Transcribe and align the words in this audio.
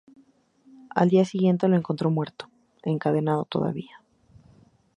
Al 0.89 1.11
siguiente 1.27 1.67
día 1.67 1.73
lo 1.73 1.77
encontró 1.77 2.09
muerto, 2.09 2.49
encadenado 2.83 3.45
todavía. 3.45 4.01